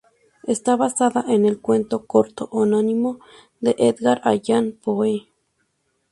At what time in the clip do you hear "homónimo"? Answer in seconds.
2.51-3.19